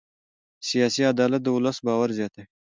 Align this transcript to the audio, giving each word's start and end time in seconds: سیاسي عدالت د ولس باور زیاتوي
سیاسي 0.69 1.01
عدالت 1.13 1.41
د 1.43 1.47
ولس 1.55 1.77
باور 1.85 2.09
زیاتوي 2.19 2.45